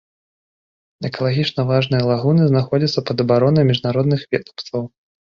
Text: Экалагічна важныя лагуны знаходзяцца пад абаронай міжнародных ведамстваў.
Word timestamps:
Экалагічна 1.09 1.65
важныя 1.71 2.01
лагуны 2.11 2.47
знаходзяцца 2.51 3.03
пад 3.09 3.17
абаронай 3.25 3.67
міжнародных 3.71 4.25
ведамстваў. 4.37 4.83